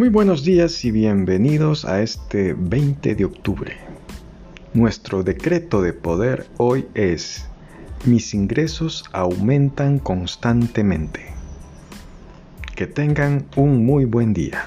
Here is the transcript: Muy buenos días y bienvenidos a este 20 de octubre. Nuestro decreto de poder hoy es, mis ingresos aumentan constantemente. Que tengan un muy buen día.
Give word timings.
Muy 0.00 0.08
buenos 0.08 0.44
días 0.44 0.82
y 0.86 0.92
bienvenidos 0.92 1.84
a 1.84 2.00
este 2.00 2.54
20 2.54 3.14
de 3.16 3.26
octubre. 3.26 3.76
Nuestro 4.72 5.22
decreto 5.22 5.82
de 5.82 5.92
poder 5.92 6.46
hoy 6.56 6.86
es, 6.94 7.44
mis 8.06 8.32
ingresos 8.32 9.04
aumentan 9.12 9.98
constantemente. 9.98 11.26
Que 12.74 12.86
tengan 12.86 13.44
un 13.56 13.84
muy 13.84 14.06
buen 14.06 14.32
día. 14.32 14.64